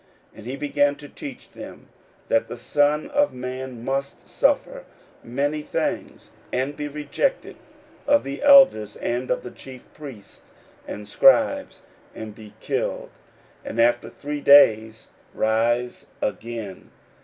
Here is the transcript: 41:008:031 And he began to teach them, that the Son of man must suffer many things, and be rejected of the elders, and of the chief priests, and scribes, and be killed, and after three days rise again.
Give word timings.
41:008:031 0.33 0.37
And 0.39 0.47
he 0.47 0.57
began 0.57 0.95
to 0.95 1.09
teach 1.09 1.51
them, 1.51 1.87
that 2.27 2.47
the 2.47 2.57
Son 2.57 3.11
of 3.11 3.33
man 3.35 3.85
must 3.85 4.27
suffer 4.27 4.85
many 5.23 5.61
things, 5.61 6.31
and 6.51 6.75
be 6.75 6.87
rejected 6.87 7.55
of 8.07 8.23
the 8.23 8.41
elders, 8.41 8.95
and 8.97 9.29
of 9.29 9.43
the 9.43 9.51
chief 9.51 9.83
priests, 9.93 10.41
and 10.87 11.07
scribes, 11.07 11.83
and 12.15 12.33
be 12.33 12.55
killed, 12.59 13.11
and 13.63 13.79
after 13.79 14.09
three 14.09 14.41
days 14.41 15.09
rise 15.35 16.07
again. 16.19 16.89